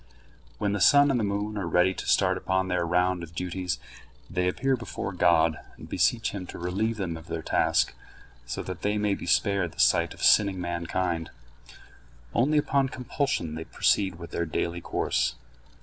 When 0.57 0.71
the 0.73 0.81
sun 0.81 1.11
and 1.11 1.19
the 1.19 1.23
moon 1.23 1.59
are 1.59 1.67
ready 1.67 1.93
to 1.93 2.07
start 2.07 2.35
upon 2.35 2.69
their 2.69 2.87
round 2.87 3.21
of 3.21 3.35
duties, 3.35 3.77
they 4.31 4.47
appear 4.47 4.75
before 4.75 5.11
God, 5.11 5.59
and 5.77 5.87
beseech 5.87 6.31
him 6.31 6.47
to 6.47 6.57
relieve 6.57 6.97
them 6.97 7.17
of 7.17 7.27
their 7.27 7.43
task, 7.43 7.93
so 8.43 8.63
that 8.63 8.81
they 8.81 8.97
may 8.97 9.13
be 9.13 9.27
spared 9.27 9.73
the 9.73 9.79
sight 9.79 10.15
of 10.15 10.23
sinning 10.23 10.59
mankind. 10.59 11.29
Only 12.33 12.57
upon 12.57 12.89
compulsion 12.89 13.53
they 13.53 13.65
proceed 13.65 14.15
with 14.15 14.31
their 14.31 14.47
daily 14.47 14.81
course. 14.81 15.35